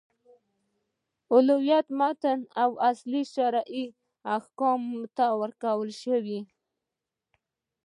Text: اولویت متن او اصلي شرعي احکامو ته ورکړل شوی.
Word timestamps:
اولویت 1.33 1.87
متن 1.99 2.39
او 2.61 2.71
اصلي 2.89 3.21
شرعي 3.33 3.85
احکامو 4.35 4.99
ته 5.17 5.25
ورکړل 5.41 5.91
شوی. 6.03 6.39